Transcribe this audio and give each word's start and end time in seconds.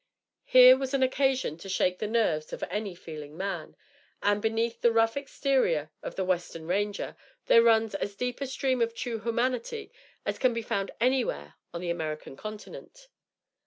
Here 0.45 0.75
was 0.79 0.95
an 0.95 1.03
occasion 1.03 1.59
to 1.59 1.69
shake 1.69 1.99
the 1.99 2.07
nerves 2.07 2.51
of 2.53 2.63
any 2.71 2.95
feeling 2.95 3.37
man; 3.37 3.75
and, 4.23 4.41
beneath 4.41 4.81
the 4.81 4.91
rough 4.91 5.15
exterior 5.15 5.91
of 6.01 6.15
the 6.15 6.25
western 6.25 6.65
ranger, 6.65 7.15
there 7.45 7.61
runs 7.61 7.93
as 7.93 8.15
deep 8.15 8.41
a 8.41 8.47
stream 8.47 8.81
of 8.81 8.95
true 8.95 9.19
humanity 9.19 9.91
as 10.25 10.39
can 10.39 10.55
be 10.55 10.63
found 10.63 10.89
anywhere 10.99 11.53
on 11.71 11.81
the 11.81 11.91
American 11.91 12.35
continent. 12.35 13.09